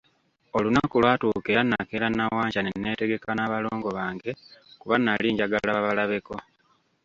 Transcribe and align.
Olunaku 0.57 0.95
lwatuuka 1.03 1.47
era 1.53 1.63
nakeera 1.65 2.07
nawankya 2.15 2.61
ne 2.63 2.71
neetegeka 2.81 3.29
n'abalongo 3.35 3.89
bange, 3.97 4.31
kuba 4.81 4.95
nali 4.97 5.27
njagala 5.33 5.71
babalabeko. 5.77 6.35